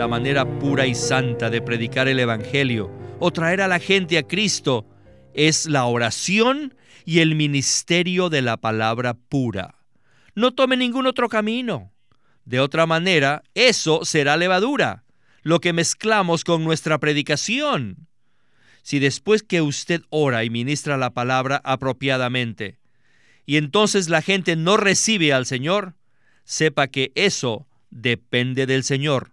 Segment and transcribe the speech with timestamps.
[0.00, 4.22] la manera pura y santa de predicar el Evangelio o traer a la gente a
[4.22, 4.86] Cristo
[5.34, 6.74] es la oración
[7.04, 9.74] y el ministerio de la palabra pura.
[10.34, 11.92] No tome ningún otro camino.
[12.46, 15.04] De otra manera, eso será levadura,
[15.42, 18.08] lo que mezclamos con nuestra predicación.
[18.80, 22.78] Si después que usted ora y ministra la palabra apropiadamente,
[23.44, 25.92] y entonces la gente no recibe al Señor,
[26.44, 29.32] sepa que eso depende del Señor.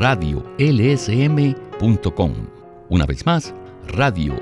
[0.00, 1.52] radiolsm.com.
[2.88, 3.52] Una vez más,
[3.86, 4.40] radiolsm.com.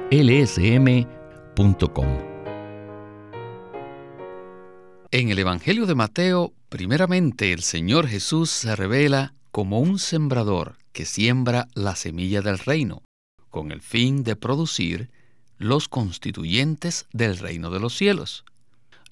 [5.10, 11.04] En el Evangelio de Mateo, primeramente el Señor Jesús se revela como un sembrador que
[11.04, 13.02] siembra la semilla del reino,
[13.50, 15.10] con el fin de producir
[15.56, 18.44] los constituyentes del reino de los cielos.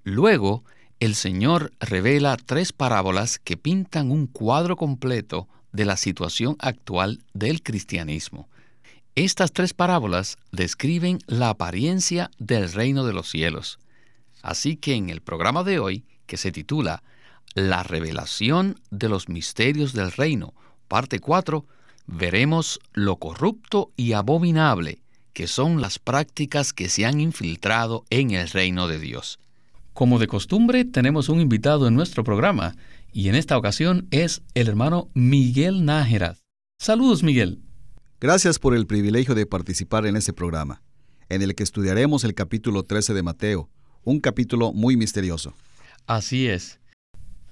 [0.04, 0.62] Luego,
[1.00, 7.62] el Señor revela tres parábolas que pintan un cuadro completo de la situación actual del
[7.62, 8.48] cristianismo.
[9.14, 13.78] Estas tres parábolas describen la apariencia del reino de los cielos.
[14.42, 17.02] Así que en el programa de hoy, que se titula
[17.54, 20.54] La revelación de los misterios del reino,
[20.88, 21.64] parte 4,
[22.06, 25.00] veremos lo corrupto y abominable
[25.36, 29.38] que son las prácticas que se han infiltrado en el reino de Dios.
[29.92, 32.74] Como de costumbre, tenemos un invitado en nuestro programa
[33.16, 36.36] y en esta ocasión es el hermano Miguel Nájera.
[36.78, 37.62] Saludos, Miguel.
[38.20, 40.82] Gracias por el privilegio de participar en este programa,
[41.30, 43.70] en el que estudiaremos el capítulo 13 de Mateo,
[44.04, 45.54] un capítulo muy misterioso.
[46.06, 46.78] Así es.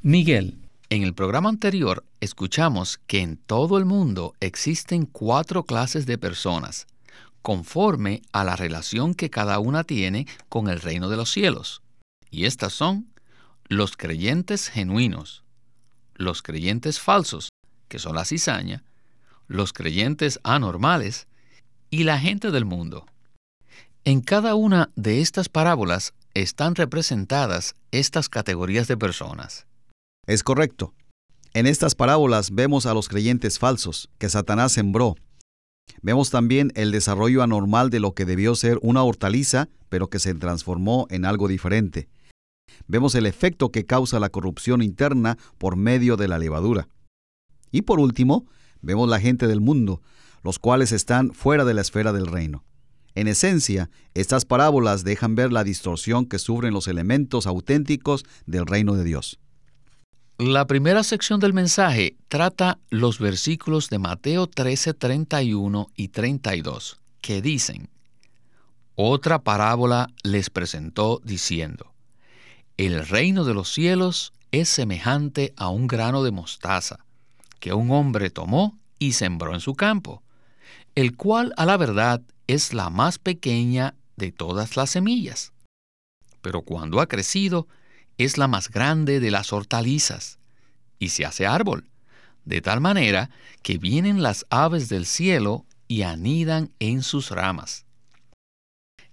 [0.03, 0.59] Miguel,
[0.91, 6.87] en el programa anterior escuchamos que en todo el mundo existen cuatro clases de personas,
[7.41, 11.81] conforme a la relación que cada una tiene con el reino de los cielos.
[12.31, 13.09] Y estas son
[13.71, 15.44] los creyentes genuinos,
[16.15, 17.49] los creyentes falsos,
[17.89, 18.83] que son la cizaña,
[19.47, 21.27] los creyentes anormales
[21.91, 23.07] y la gente del mundo.
[24.05, 29.67] En cada una de estas parábolas están representadas estas categorías de personas.
[30.27, 30.95] Es correcto.
[31.53, 35.15] En estas parábolas vemos a los creyentes falsos que Satanás sembró.
[36.03, 40.35] Vemos también el desarrollo anormal de lo que debió ser una hortaliza, pero que se
[40.35, 42.09] transformó en algo diferente
[42.87, 46.89] vemos el efecto que causa la corrupción interna por medio de la levadura.
[47.71, 48.47] Y por último,
[48.83, 50.03] vemos la gente del mundo,
[50.43, 52.65] los cuales están fuera de la esfera del reino.
[53.15, 58.95] En esencia, estas parábolas dejan ver la distorsión que sufren los elementos auténticos del reino
[58.95, 59.39] de Dios.
[60.39, 67.41] La primera sección del mensaje trata los versículos de Mateo 13, 31 y 32, que
[67.41, 67.89] dicen,
[68.97, 71.94] Otra parábola les presentó diciendo,
[72.77, 77.05] el reino de los cielos es semejante a un grano de mostaza,
[77.61, 80.23] que un hombre tomó y sembró en su campo,
[80.95, 85.53] el cual a la verdad es la más pequeña de todas las semillas.
[86.43, 87.69] Pero cuando ha crecido,
[88.19, 90.39] es la más grande de las hortalizas,
[90.99, 91.89] y se hace árbol,
[92.45, 93.31] de tal manera
[93.63, 97.87] que vienen las aves del cielo y anidan en sus ramas.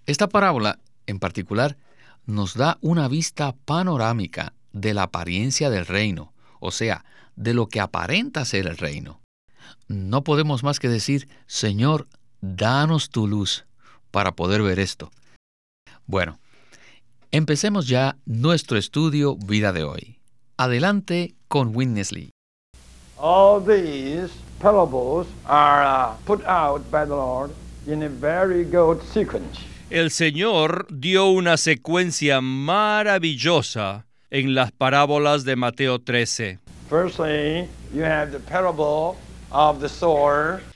[0.05, 1.77] Esta parábola, en particular,
[2.25, 7.05] nos da una vista panorámica de la apariencia del reino, o sea,
[7.35, 9.21] de lo que aparenta ser el reino.
[9.87, 12.07] No podemos más que decir, Señor,
[12.41, 13.65] danos tu luz
[14.11, 15.11] para poder ver esto.
[16.05, 16.39] Bueno,
[17.31, 20.19] empecemos ya nuestro estudio vida de hoy.
[20.57, 22.29] Adelante con Winnesley.
[23.17, 27.51] All these parables are uh, put out by the Lord
[27.87, 35.57] in a very good sequence el Señor dio una secuencia maravillosa en las parábolas de
[35.57, 36.59] Mateo 13.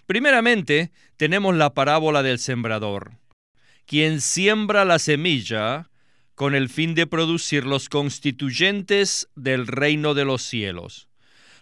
[0.05, 3.11] Primeramente, tenemos la parábola del sembrador,
[3.85, 5.89] quien siembra la semilla
[6.35, 11.07] con el fin de producir los constituyentes del reino de los cielos.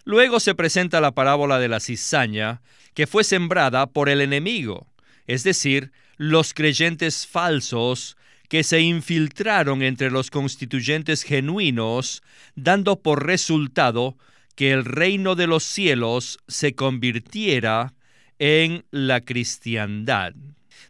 [0.02, 2.62] Luego se presenta la parábola de la cizaña,
[2.94, 4.88] que fue sembrada por el enemigo,
[5.28, 8.16] es decir, los creyentes falsos
[8.48, 12.22] que se infiltraron entre los constituyentes genuinos,
[12.54, 14.16] dando por resultado
[14.54, 17.94] que el reino de los cielos se convirtiera
[18.38, 20.34] en la cristiandad.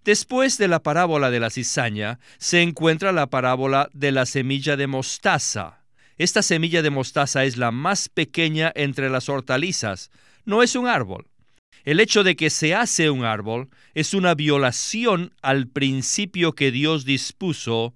[0.05, 4.87] Después de la parábola de la cizaña se encuentra la parábola de la semilla de
[4.87, 5.85] mostaza.
[6.19, 10.11] Esta semilla de mostaza es la más pequeña entre las hortalizas.
[10.45, 11.27] No es un árbol.
[11.85, 17.05] El hecho de que se hace un árbol es una violación al principio que Dios
[17.05, 17.95] dispuso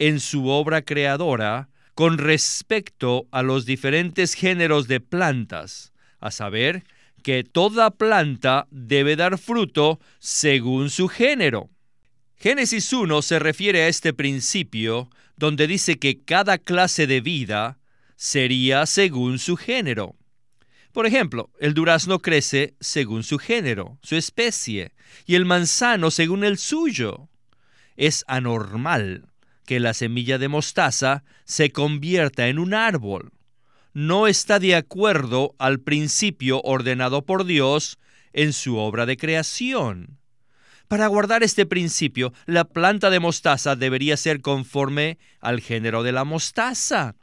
[0.00, 6.84] en su obra creadora con respecto a los diferentes géneros de plantas, a saber,
[7.22, 11.70] que toda planta debe dar fruto según su género.
[12.36, 17.78] Génesis 1 se refiere a este principio donde dice que cada clase de vida
[18.16, 20.17] sería según su género.
[20.92, 24.92] Por ejemplo, el durazno crece según su género, su especie,
[25.26, 27.28] y el manzano según el suyo.
[27.96, 29.28] Es anormal
[29.66, 33.32] que la semilla de mostaza se convierta en un árbol
[33.98, 37.98] no está de acuerdo al principio ordenado por Dios
[38.32, 40.20] en su obra de creación.
[40.86, 46.22] Para guardar este principio, la planta de mostaza debería ser conforme al género de la
[46.22, 47.16] mostaza.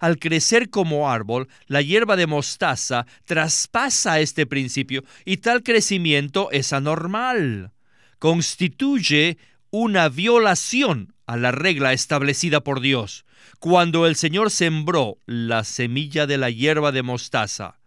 [0.00, 6.72] Al crecer como árbol, la hierba de mostaza traspasa este principio y tal crecimiento es
[6.72, 7.72] anormal.
[8.18, 9.38] Constituye
[9.70, 13.24] una violación a la regla establecida por Dios.
[13.58, 17.78] Cuando el Señor sembró la semilla de la hierba de mostaza,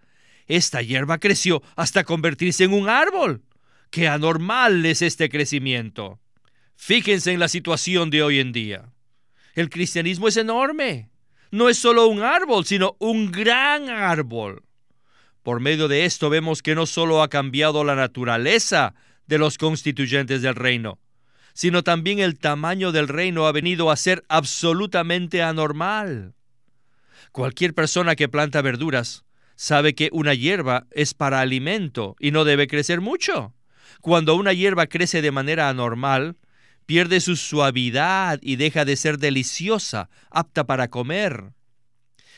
[0.48, 3.44] esta hierba creció hasta convertirse en un árbol.
[3.90, 6.20] ¡Qué anormal es este crecimiento!
[6.76, 8.94] Fíjense en la situación de hoy en día.
[9.56, 11.10] El cristianismo es enorme.
[11.52, 14.64] No es solo un árbol, sino un gran árbol.
[15.44, 18.96] Por medio de esto vemos que no solo ha cambiado la naturaleza
[19.28, 21.00] de los constituyentes del reino,
[21.54, 26.34] sino también el tamaño del reino ha venido a ser absolutamente anormal.
[27.32, 29.24] Cualquier persona que planta verduras
[29.56, 33.54] sabe que una hierba es para alimento y no debe crecer mucho.
[34.02, 36.36] Cuando una hierba crece de manera anormal,
[36.88, 41.54] pierde su suavidad y deja de ser deliciosa, apta para comer.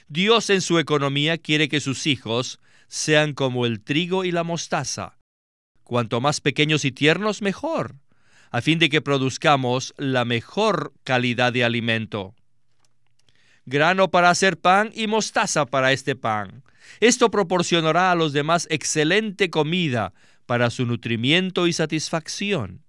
[0.09, 2.59] Dios en su economía quiere que sus hijos
[2.89, 5.17] sean como el trigo y la mostaza.
[5.85, 7.95] Cuanto más pequeños y tiernos, mejor
[8.51, 12.35] a fin de que produzcamos la mejor calidad de alimento.
[13.65, 16.63] Grano para hacer pan y mostaza para este pan.
[16.99, 20.13] Esto proporcionará a los demás excelente comida
[20.47, 22.81] para su nutrimiento y satisfacción.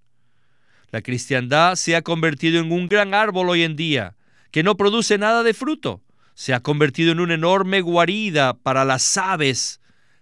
[0.90, 4.16] La cristiandad se ha convertido en un gran árbol hoy en día,
[4.50, 6.02] que no produce nada de fruto.
[6.34, 9.80] Se ha convertido en una enorme guarida para las aves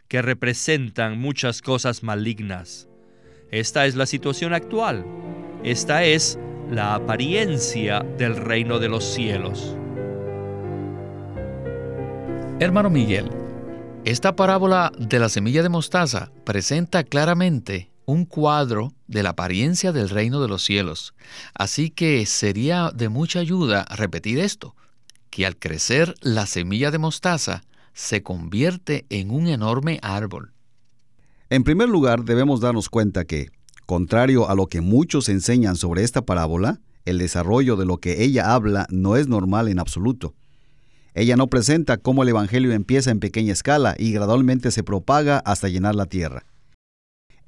[0.09, 2.89] que representan muchas cosas malignas.
[3.51, 5.07] Esta es la situación actual.
[5.65, 6.39] Esta es
[6.71, 9.75] la apariencia del reino de los cielos.
[12.61, 13.31] Hermano Miguel,
[14.05, 20.09] esta parábola de la semilla de mostaza presenta claramente un cuadro de la apariencia del
[20.09, 21.13] reino de los cielos.
[21.53, 24.75] Así que sería de mucha ayuda repetir esto,
[25.29, 30.55] que al crecer la semilla de mostaza se convierte en un enorme árbol.
[31.51, 33.51] En primer lugar, debemos darnos cuenta que,
[33.85, 38.55] contrario a lo que muchos enseñan sobre esta parábola, el desarrollo de lo que ella
[38.55, 40.35] habla no es normal en absoluto.
[41.13, 45.69] Ella no presenta cómo el Evangelio empieza en pequeña escala y gradualmente se propaga hasta
[45.69, 46.47] llenar la tierra.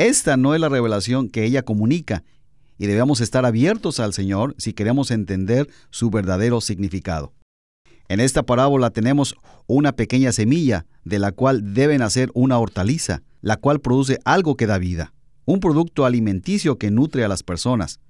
[0.01, 2.25] Esta no es la revelación que ella comunica
[2.79, 7.35] y debemos estar abiertos al Señor si queremos entender su verdadero significado.
[8.09, 9.35] En esta parábola tenemos
[9.67, 14.67] una pequeña semilla de la cual debe nacer una hortaliza, la cual produce algo que
[14.67, 15.13] da vida,
[15.45, 18.01] un producto alimenticio que nutre a las personas.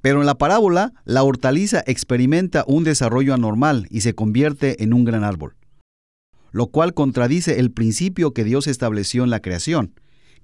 [0.00, 5.04] Pero en la parábola, la hortaliza experimenta un desarrollo anormal y se convierte en un
[5.04, 5.54] gran árbol,
[6.50, 9.94] lo cual contradice el principio que Dios estableció en la creación,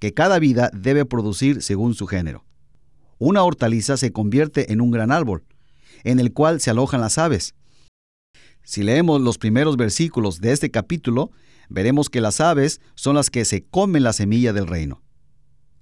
[0.00, 2.45] que cada vida debe producir según su género.
[3.19, 5.45] Una hortaliza se convierte en un gran árbol,
[6.02, 7.54] en el cual se alojan las aves.
[8.64, 11.30] Si leemos los primeros versículos de este capítulo,
[11.69, 15.02] veremos que las aves son las que se comen la semilla del reino.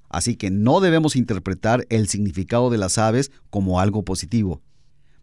[0.08, 4.62] Así que no debemos interpretar el significado de las aves como algo positivo.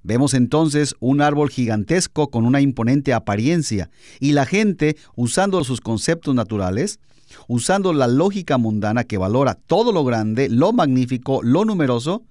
[0.03, 6.35] Vemos entonces un árbol gigantesco con una imponente apariencia y la gente, usando sus conceptos
[6.35, 6.99] naturales,
[7.47, 12.23] usando la lógica mundana que valora todo lo grande, lo magnífico, lo numeroso,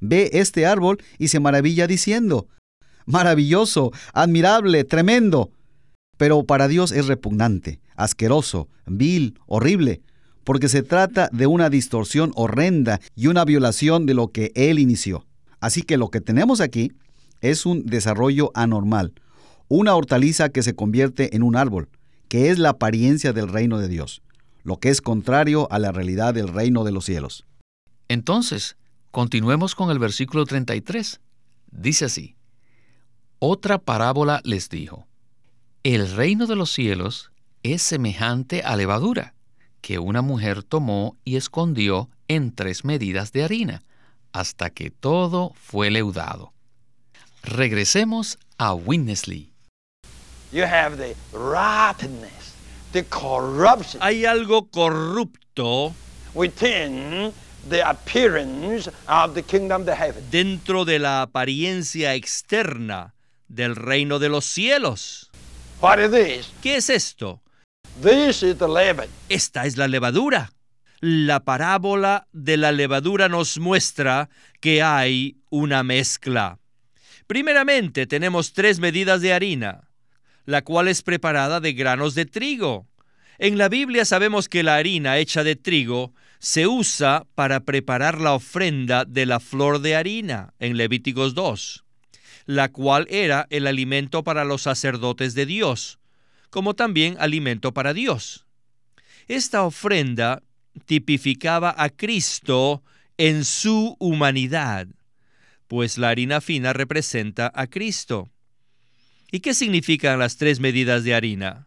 [0.00, 2.46] ve este árbol y se maravilla diciendo,
[3.06, 5.50] maravilloso, admirable, tremendo,
[6.16, 10.02] pero para Dios es repugnante, asqueroso, vil, horrible,
[10.44, 15.26] porque se trata de una distorsión horrenda y una violación de lo que Él inició.
[15.60, 16.92] Así que lo que tenemos aquí
[17.40, 19.14] es un desarrollo anormal,
[19.68, 21.88] una hortaliza que se convierte en un árbol,
[22.34, 24.20] que es la apariencia del reino de Dios,
[24.64, 27.46] lo que es contrario a la realidad del reino de los cielos.
[28.08, 28.76] Entonces,
[29.12, 31.20] continuemos con el versículo 33.
[31.70, 32.34] Dice así,
[33.38, 35.06] Otra parábola les dijo,
[35.84, 37.30] El reino de los cielos
[37.62, 39.34] es semejante a levadura,
[39.80, 43.84] que una mujer tomó y escondió en tres medidas de harina,
[44.32, 46.52] hasta que todo fue leudado.
[47.44, 49.53] Regresemos a Winnesley.
[54.00, 55.92] Hay algo corrupto
[60.30, 63.14] dentro de la apariencia externa
[63.48, 65.30] del reino de los cielos.
[66.62, 67.42] ¿Qué es esto?
[69.28, 70.52] Esta es la levadura.
[71.00, 74.30] La parábola de la levadura nos muestra
[74.60, 76.58] que hay una mezcla.
[77.26, 79.83] Primeramente tenemos tres medidas de harina,
[80.44, 82.86] la cual es preparada de granos de trigo.
[83.38, 88.34] En la Biblia sabemos que la harina hecha de trigo se usa para preparar la
[88.34, 91.84] ofrenda de la flor de harina en Levíticos 2,
[92.46, 95.98] la cual era el alimento para los sacerdotes de Dios,
[96.50, 98.46] como también alimento para Dios.
[99.26, 100.42] Esta ofrenda
[100.86, 102.82] tipificaba a Cristo
[103.16, 104.88] en su humanidad
[105.68, 108.30] pues la harina fina representa a Cristo.
[109.34, 111.66] ¿Y qué significan las tres medidas de harina?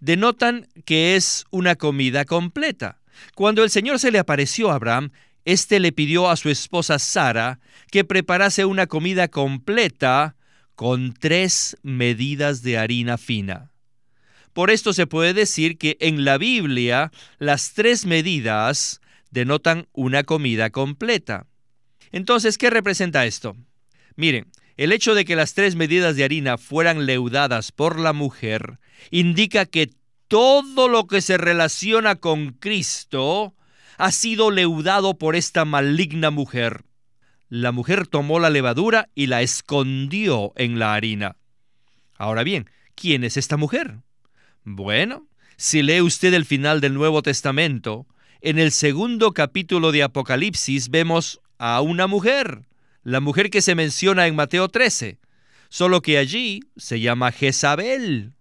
[0.00, 2.98] Denotan que es una comida completa.
[3.36, 5.12] Cuando el Señor se le apareció a Abraham,
[5.44, 7.60] éste le pidió a su esposa Sara
[7.92, 10.34] que preparase una comida completa
[10.74, 13.70] con tres medidas de harina fina.
[14.52, 20.70] Por esto se puede decir que en la Biblia las tres medidas denotan una comida
[20.70, 21.46] completa.
[22.10, 23.56] Entonces, ¿qué representa esto?
[24.16, 28.78] Miren, el hecho de que las tres medidas de harina fueran leudadas por la mujer
[29.10, 29.90] indica que
[30.28, 33.54] todo lo que se relaciona con Cristo
[33.98, 36.84] ha sido leudado por esta maligna mujer.
[37.48, 41.36] La mujer tomó la levadura y la escondió en la harina.
[42.18, 43.98] Ahora bien, ¿quién es esta mujer?
[44.64, 48.06] Bueno, si lee usted el final del Nuevo Testamento,
[48.40, 52.62] en el segundo capítulo de Apocalipsis vemos a una mujer,
[53.06, 55.20] la mujer que se menciona en Mateo 13,
[55.68, 58.32] solo que allí se llama Jezabel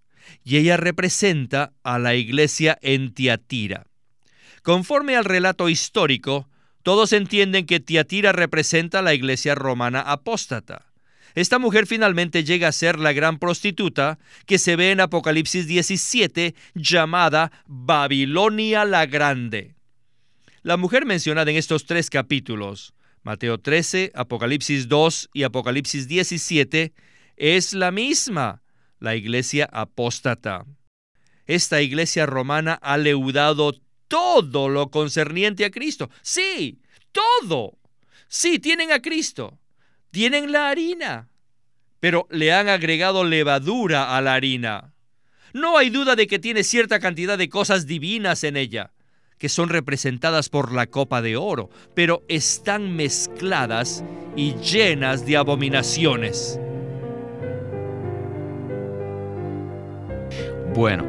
[0.44, 3.86] y ella representa a la iglesia en Tiatira.
[4.64, 6.50] Conforme al relato histórico,
[6.82, 10.88] todos entienden que Tiatira representa a la iglesia romana apóstata.
[11.36, 14.18] Esta mujer finalmente llega a ser la gran prostituta
[14.48, 19.76] que se ve en Apocalipsis 17 llamada Babilonia la Grande.
[20.64, 22.95] La mujer mencionada en estos tres capítulos
[23.26, 26.94] Mateo 13, Apocalipsis 2 y Apocalipsis 17
[27.38, 28.62] es la misma,
[29.00, 30.68] la iglesia apóstata.
[31.48, 33.74] Esta iglesia romana ha leudado
[34.08, 36.12] todo lo concerniente a Cristo.
[36.22, 37.80] Sí, todo.
[38.28, 39.58] Sí, tienen a Cristo.
[40.12, 41.28] Tienen la harina.
[42.00, 44.94] Pero le han agregado levadura a la harina.
[45.52, 48.92] No hay duda de que tiene cierta cantidad de cosas divinas en ella
[49.38, 54.04] que son representadas por la copa de oro, pero están mezcladas
[54.36, 56.60] y llenas de abominaciones.
[60.74, 61.06] Bueno,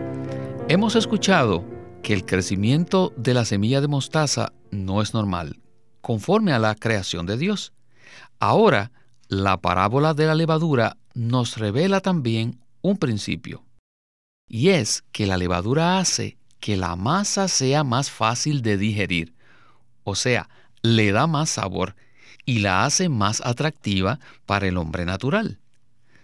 [0.69, 1.65] hemos escuchado
[2.03, 5.61] que el crecimiento de la semilla de mostaza no es normal,
[6.01, 7.73] conforme a la creación de Dios.
[8.39, 8.93] Ahora,
[9.29, 13.65] la parábola de la levadura nos revela también un principio,
[14.49, 19.37] y es que la levadura hace que la masa sea más fácil de digerir,
[20.03, 20.49] o sea,
[20.83, 21.95] le da más sabor
[22.45, 25.61] y la hace más atractiva para el hombre natural.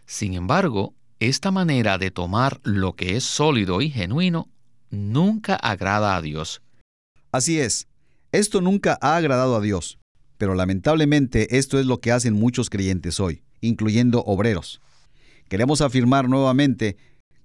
[0.05, 4.49] Sin embargo, esta manera de tomar lo que es sólido y genuino
[4.91, 6.61] nunca agrada a Dios.
[7.31, 7.87] Así es,
[8.33, 10.01] esto nunca ha agradado a Dios,
[10.39, 14.81] pero lamentablemente esto es lo que hacen muchos creyentes hoy, incluyendo obreros.
[15.49, 16.97] Queremos afirmar nuevamente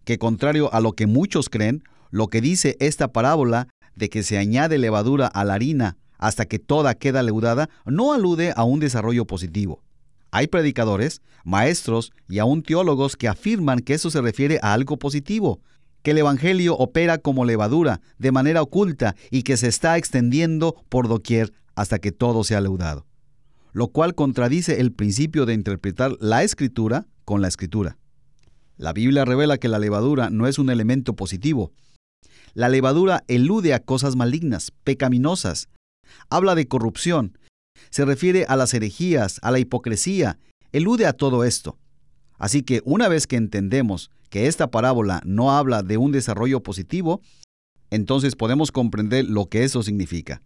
[0.04, 4.38] que contrario a lo que muchos creen, lo que dice esta parábola de que se
[4.38, 9.26] añade levadura a la harina hasta que toda queda leudada no alude a un desarrollo
[9.26, 9.84] positivo.
[10.32, 15.62] Hay predicadores, maestros y aún teólogos que afirman que eso se refiere a algo positivo,
[16.04, 21.08] que el Evangelio opera como levadura de manera oculta y que se está extendiendo por
[21.08, 23.06] doquier hasta que todo sea leudado,
[23.72, 27.98] lo cual contradice el principio de interpretar la escritura con la escritura.
[28.78, 31.72] La Biblia revela que la levadura no es un elemento positivo,
[32.54, 35.70] la levadura elude a cosas malignas, pecaminosas.
[36.30, 37.38] Habla de corrupción.
[37.89, 40.39] Se refiere a las herejías, a la hipocresía.
[40.72, 41.77] Elude a todo esto.
[42.38, 47.22] Así que una vez que entendemos que esta parábola no habla de un desarrollo positivo,
[47.89, 50.42] entonces podemos comprender lo que eso significa.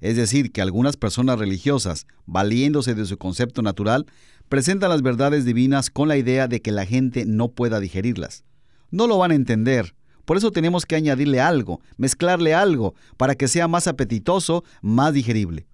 [0.00, 4.06] Es decir, que algunas personas religiosas, valiéndose de su concepto natural,
[4.48, 8.44] presentan las verdades divinas con la idea de que la gente no pueda digerirlas.
[8.90, 9.94] No lo van a entender,
[10.26, 15.66] por eso tenemos que añadirle algo, mezclarle algo, para que sea más apetitoso, más digerible.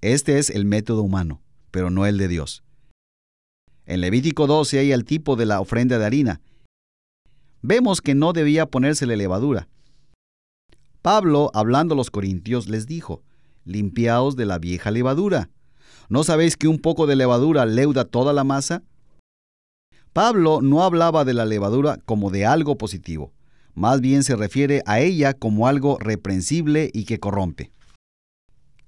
[0.00, 1.40] Este es el método humano,
[1.70, 2.64] pero no el de Dios.
[3.86, 6.40] En Levítico 12 hay el tipo de la ofrenda de harina.
[7.62, 9.68] Vemos que no debía ponérsele levadura.
[11.00, 13.22] Pablo, hablando a los corintios, les dijo,
[13.64, 15.48] limpiaos de la vieja levadura.
[16.08, 18.82] ¿No sabéis que un poco de levadura leuda toda la masa?
[20.18, 23.32] Pablo no hablaba de la levadura como de algo positivo,
[23.74, 27.70] más bien se refiere a ella como algo reprensible y que corrompe.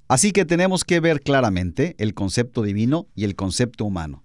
[0.08, 4.24] Así que tenemos que ver claramente el concepto divino y el concepto humano.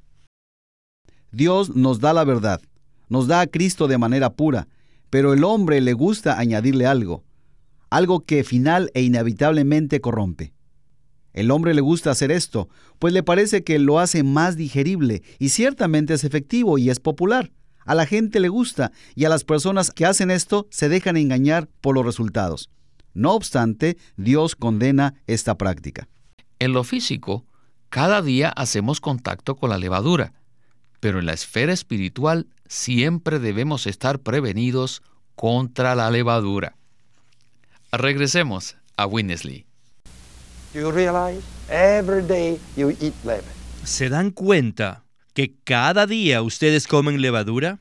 [1.31, 2.59] Dios nos da la verdad,
[3.07, 4.67] nos da a Cristo de manera pura,
[5.11, 7.23] pero el hombre le gusta añadirle algo,
[7.91, 10.54] algo que final e inevitablemente corrompe.
[11.35, 15.49] El hombre le gusta hacer esto, pues le parece que lo hace más digerible y
[15.49, 17.51] ciertamente es efectivo y es popular.
[17.83, 21.67] A la gente le gusta y a las personas que hacen esto se dejan engañar
[21.81, 22.69] por los resultados.
[23.13, 26.07] No obstante, Dios condena esta práctica.
[26.57, 27.45] En lo físico,
[27.89, 30.31] cada día hacemos contacto con la levadura,
[31.01, 35.01] pero en la esfera espiritual siempre debemos estar prevenidos
[35.35, 36.77] contra la levadura.
[37.91, 39.65] Regresemos a Winnesley.
[43.85, 45.03] ¿Se dan cuenta
[45.33, 47.79] que cada día ustedes comen levadura?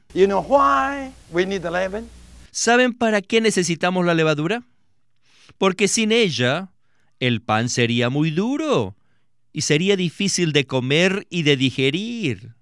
[2.53, 4.63] ¿Saben para qué necesitamos la levadura?
[5.59, 6.71] Porque sin ella,
[7.19, 8.95] el pan sería muy duro
[9.53, 12.55] y sería difícil de comer y de digerir.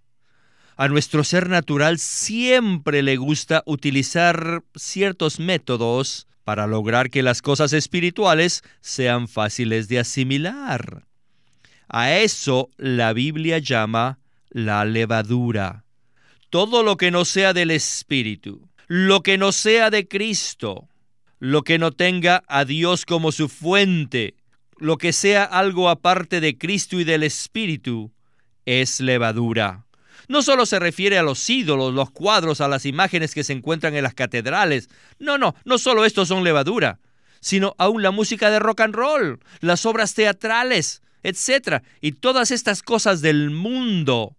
[0.78, 7.72] A nuestro ser natural siempre le gusta utilizar ciertos métodos para lograr que las cosas
[7.72, 11.06] espirituales sean fáciles de asimilar.
[11.88, 14.18] A eso la Biblia llama
[14.50, 15.84] la levadura.
[16.50, 20.88] Todo lo que no sea del Espíritu, lo que no sea de Cristo,
[21.38, 24.34] lo que no tenga a Dios como su fuente,
[24.78, 28.12] lo que sea algo aparte de Cristo y del Espíritu,
[28.66, 29.84] es levadura.
[30.32, 33.94] No solo se refiere a los ídolos, los cuadros, a las imágenes que se encuentran
[33.94, 34.88] en las catedrales.
[35.18, 37.00] No, no, no solo estos son levadura,
[37.40, 41.82] sino aún la música de rock and roll, las obras teatrales, etc.
[42.00, 44.38] Y todas estas cosas del mundo.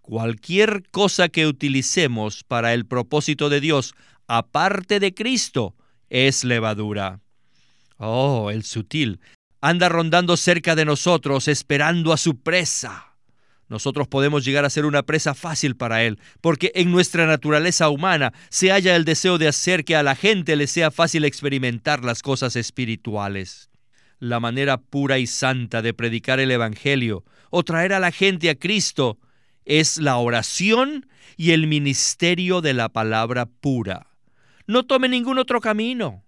[0.00, 3.94] Cualquier cosa que utilicemos para el propósito de Dios,
[4.28, 5.74] aparte de Cristo,
[6.08, 7.20] es levadura.
[7.98, 9.20] Oh, el sutil
[9.60, 13.15] anda rondando cerca de nosotros, esperando a su presa
[13.68, 18.32] nosotros podemos llegar a ser una presa fácil para Él, porque en nuestra naturaleza humana
[18.48, 22.22] se halla el deseo de hacer que a la gente le sea fácil experimentar las
[22.22, 23.70] cosas espirituales.
[24.18, 28.54] La manera pura y santa de predicar el Evangelio o traer a la gente a
[28.54, 29.18] Cristo
[29.64, 34.06] es la oración y el ministerio de la palabra pura.
[34.66, 36.24] No tome ningún otro camino.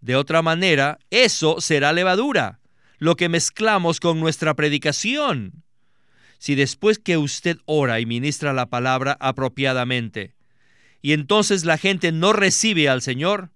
[0.00, 2.60] De otra manera, eso será levadura,
[2.98, 5.62] lo que mezclamos con nuestra predicación
[6.40, 10.32] si después que usted ora y ministra la palabra apropiadamente,
[11.02, 13.50] y entonces la gente no recibe al Señor,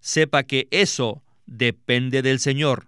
[0.00, 2.86] sepa que eso depende del Señor.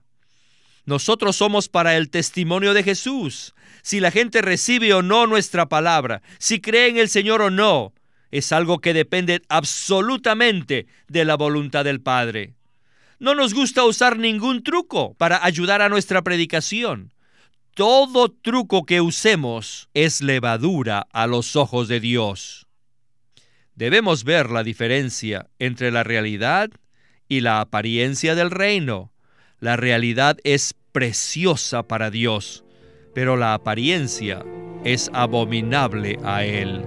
[0.86, 3.54] Nosotros somos para el testimonio de Jesús.
[3.82, 7.92] Si la gente recibe o no nuestra palabra, si cree en el Señor o no,
[8.30, 12.54] es algo que depende absolutamente de la voluntad del Padre.
[13.18, 17.12] No nos gusta usar ningún truco para ayudar a nuestra predicación
[17.74, 22.66] todo truco que usemos es levadura a los ojos de Dios.
[23.74, 26.70] Debemos ver la diferencia entre la realidad
[27.28, 29.12] y la apariencia del reino.
[29.58, 32.64] La realidad es preciosa para Dios,
[33.14, 34.44] pero la apariencia
[34.84, 36.84] es abominable a Él.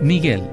[0.00, 0.48] Miguel,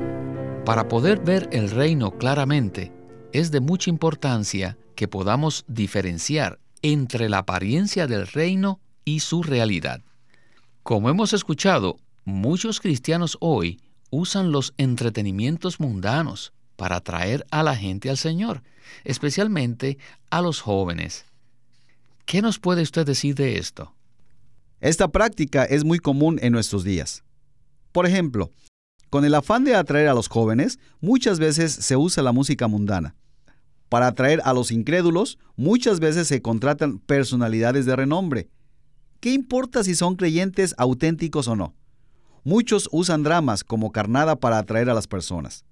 [0.65, 2.91] para poder ver el reino claramente,
[3.32, 10.01] es de mucha importancia que podamos diferenciar entre la apariencia del reino y su realidad.
[10.83, 13.79] Como hemos escuchado, muchos cristianos hoy
[14.10, 18.63] usan los entretenimientos mundanos para atraer a la gente al Señor,
[19.05, 19.97] especialmente
[20.29, 21.25] a los jóvenes.
[22.25, 23.93] ¿Qué nos puede usted decir de esto?
[24.81, 27.23] Esta práctica es muy común en nuestros días.
[27.91, 28.51] Por ejemplo,
[29.10, 33.15] con el afán de atraer a los jóvenes, muchas veces se usa la música mundana.
[33.89, 38.50] Para atraer a los incrédulos, muchas veces se contratan personalidades de renombre.
[39.19, 41.73] ¿Qué importa si son creyentes auténticos o no?
[42.43, 45.65] Muchos usan dramas como carnada para atraer a las personas.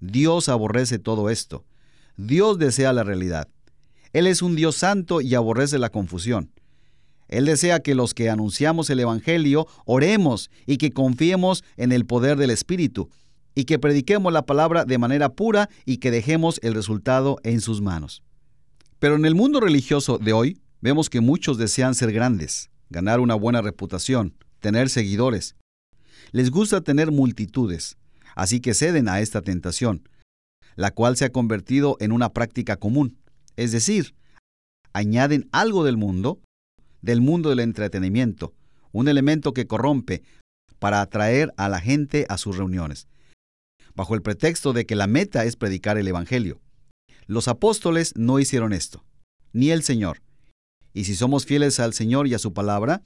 [0.00, 1.64] Dios aborrece todo esto.
[2.16, 3.48] Dios desea la realidad.
[4.12, 6.50] Él es un Dios santo y aborrece la confusión.
[7.28, 12.36] Él desea que los que anunciamos el Evangelio oremos y que confiemos en el poder
[12.36, 13.08] del Espíritu
[13.54, 17.80] y que prediquemos la palabra de manera pura y que dejemos el resultado en sus
[17.80, 18.22] manos.
[18.98, 23.34] Pero en el mundo religioso de hoy vemos que muchos desean ser grandes, ganar una
[23.34, 25.56] buena reputación, tener seguidores.
[26.32, 27.96] Les gusta tener multitudes,
[28.34, 30.08] así que ceden a esta tentación,
[30.76, 33.18] la cual se ha convertido en una práctica común.
[33.56, 34.14] Es decir,
[34.92, 36.40] añaden algo del mundo,
[37.02, 38.54] del mundo del entretenimiento,
[38.92, 40.22] un elemento que corrompe
[40.78, 43.08] para atraer a la gente a sus reuniones,
[43.94, 46.60] bajo el pretexto de que la meta es predicar el Evangelio.
[47.26, 49.04] Los apóstoles no hicieron esto,
[49.52, 50.22] ni el Señor.
[50.92, 53.02] Y si somos fieles al Señor y a su palabra,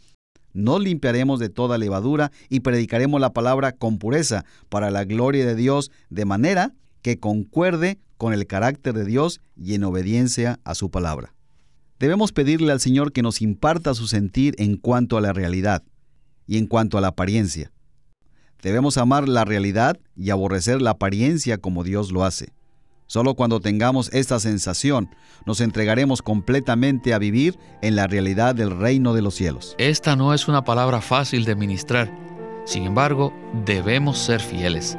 [0.52, 5.54] nos limpiaremos de toda levadura y predicaremos la palabra con pureza para la gloria de
[5.54, 10.90] Dios de manera que concuerde con el carácter de Dios y en obediencia a su
[10.90, 11.34] palabra.
[11.98, 15.82] Debemos pedirle al Señor que nos imparta su sentir en cuanto a la realidad
[16.46, 17.72] y en cuanto a la apariencia.
[18.62, 22.52] Debemos amar la realidad y aborrecer la apariencia como Dios lo hace.
[23.06, 25.08] Solo cuando tengamos esta sensación,
[25.46, 29.74] nos entregaremos completamente a vivir en la realidad del reino de los cielos.
[29.78, 32.12] Esta no es una palabra fácil de ministrar.
[32.66, 33.32] Sin embargo,
[33.64, 34.98] debemos ser fieles.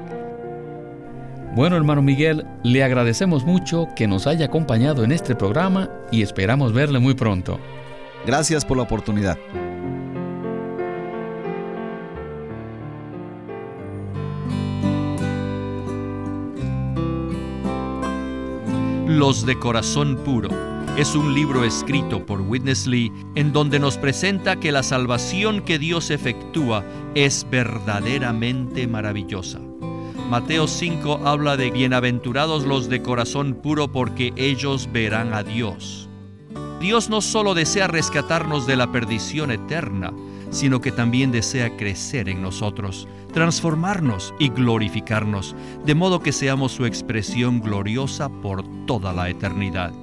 [1.56, 6.74] Bueno, hermano Miguel, le agradecemos mucho que nos haya acompañado en este programa y esperamos
[6.74, 7.60] verle muy pronto.
[8.26, 9.38] Gracias por la oportunidad.
[19.10, 20.50] Los de Corazón Puro
[20.96, 25.80] es un libro escrito por Witness Lee en donde nos presenta que la salvación que
[25.80, 29.60] Dios efectúa es verdaderamente maravillosa.
[30.30, 36.08] Mateo 5 habla de bienaventurados los de corazón puro porque ellos verán a Dios.
[36.80, 40.14] Dios no solo desea rescatarnos de la perdición eterna,
[40.50, 46.86] sino que también desea crecer en nosotros, transformarnos y glorificarnos, de modo que seamos su
[46.86, 49.94] expresión gloriosa por toda la eternidad.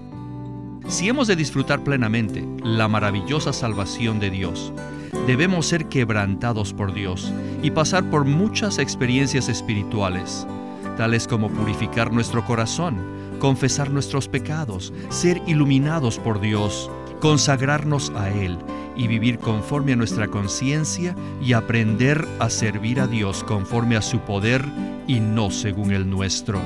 [0.89, 4.73] Si hemos de disfrutar plenamente la maravillosa salvación de Dios,
[5.27, 7.33] debemos ser quebrantados por Dios
[7.63, 10.47] y pasar por muchas experiencias espirituales,
[10.97, 12.97] tales como purificar nuestro corazón,
[13.41, 16.89] confesar nuestros pecados, ser iluminados por Dios,
[17.21, 18.59] consagrarnos a Él
[18.97, 24.21] y vivir conforme a nuestra conciencia y aprender a servir a Dios conforme a su
[24.21, 24.65] poder
[25.07, 26.61] y no según el nuestro.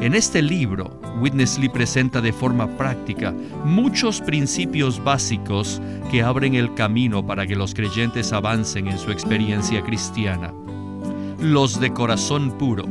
[0.00, 3.32] En este libro, Witness Lee presenta de forma práctica
[3.64, 9.82] muchos principios básicos que abren el camino para que los creyentes avancen en su experiencia
[9.82, 10.52] cristiana.
[11.38, 12.84] Los de corazón puro.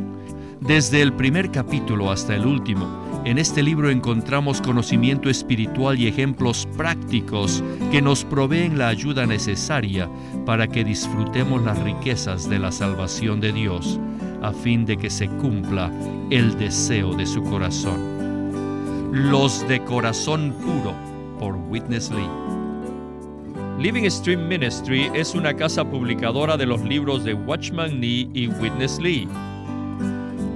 [0.61, 6.67] Desde el primer capítulo hasta el último, en este libro encontramos conocimiento espiritual y ejemplos
[6.75, 10.09] prácticos que nos proveen la ayuda necesaria
[10.45, 13.99] para que disfrutemos las riquezas de la salvación de Dios
[14.41, 15.89] a fin de que se cumpla
[16.29, 19.11] el deseo de su corazón.
[19.13, 20.93] Los de corazón puro
[21.39, 22.29] por Witness Lee.
[23.79, 28.99] Living Stream Ministry es una casa publicadora de los libros de Watchman Nee y Witness
[28.99, 29.27] Lee.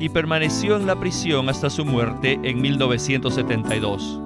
[0.00, 4.20] y permaneció en la prisión hasta su muerte en 1972.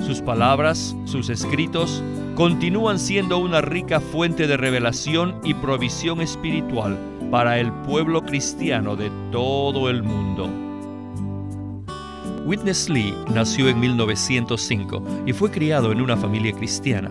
[0.00, 2.02] Sus palabras, sus escritos,
[2.34, 6.98] continúan siendo una rica fuente de revelación y provisión espiritual
[7.30, 10.48] para el pueblo cristiano de todo el mundo.
[12.46, 17.10] Witness Lee nació en 1905 y fue criado en una familia cristiana.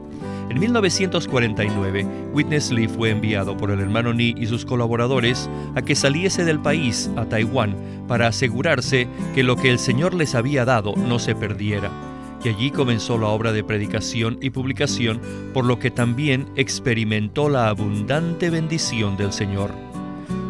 [0.51, 5.95] En 1949, Witness Lee fue enviado por el hermano Ni y sus colaboradores a que
[5.95, 7.73] saliese del país a Taiwán
[8.05, 11.89] para asegurarse que lo que el Señor les había dado no se perdiera.
[12.43, 15.21] Y allí comenzó la obra de predicación y publicación,
[15.53, 19.90] por lo que también experimentó la abundante bendición del Señor.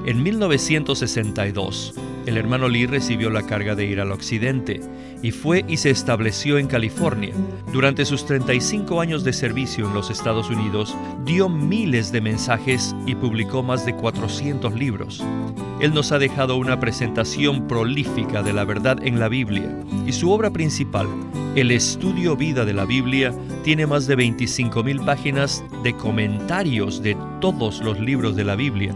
[0.05, 1.93] En 1962,
[2.25, 4.81] el hermano Lee recibió la carga de ir al occidente
[5.21, 7.33] y fue y se estableció en California.
[7.71, 13.13] Durante sus 35 años de servicio en los Estados Unidos, dio miles de mensajes y
[13.13, 15.23] publicó más de 400 libros.
[15.79, 19.69] Él nos ha dejado una presentación prolífica de la verdad en la Biblia
[20.07, 21.07] y su obra principal,
[21.55, 23.33] el estudio vida de la Biblia,
[23.63, 28.95] tiene más de 25.000 páginas de comentarios de todos los libros de la Biblia,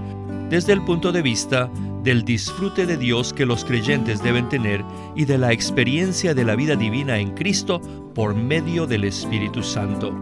[0.49, 1.69] desde el punto de vista
[2.03, 4.84] del disfrute de Dios que los creyentes deben tener
[5.15, 7.81] y de la experiencia de la vida divina en Cristo
[8.13, 10.13] por medio del Espíritu Santo.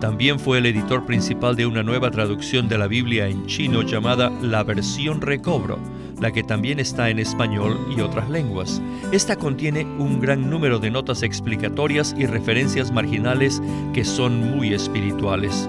[0.00, 4.30] También fue el editor principal de una nueva traducción de la Biblia en chino llamada
[4.42, 5.78] La Versión Recobro,
[6.20, 8.82] la que también está en español y otras lenguas.
[9.12, 13.62] Esta contiene un gran número de notas explicatorias y referencias marginales
[13.94, 15.68] que son muy espirituales.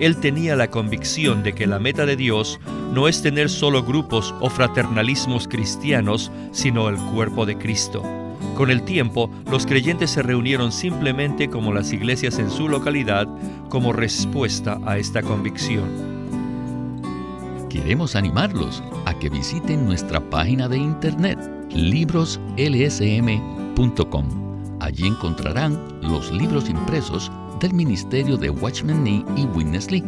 [0.00, 2.58] él tenía la convicción de que la meta de Dios
[2.92, 8.02] no es tener solo grupos o fraternalismos cristianos, sino el cuerpo de Cristo.
[8.56, 13.28] Con el tiempo, los creyentes se reunieron simplemente como las iglesias en su localidad
[13.68, 16.18] como respuesta a esta convicción.
[17.68, 21.38] Queremos animarlos a que visiten nuestra página de internet
[21.70, 24.24] libroslsm.com.
[24.80, 30.04] Allí encontrarán los libros impresos del ministerio de Watchman Nee y Witness Lee,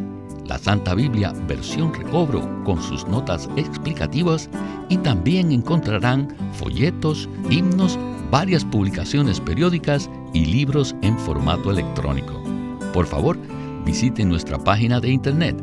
[0.47, 4.51] la Santa Biblia versión recobro con sus notas explicativas
[4.89, 7.99] y también encontrarán folletos, himnos,
[8.31, 12.43] varias publicaciones periódicas y libros en formato electrónico.
[12.93, 13.39] Por favor,
[13.85, 15.57] visite nuestra página de internet